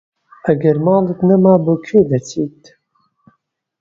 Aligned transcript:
ئەگەر 0.47 0.77
ماڵت 0.85 1.19
نەما 1.27 1.53
بۆ 1.65 1.73
کوێ 1.85 2.01
دەچیت؟ 2.09 2.61